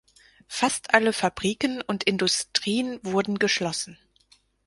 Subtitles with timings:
[0.47, 3.99] Fast alle Fabriken und Industrien wurden geschlossen.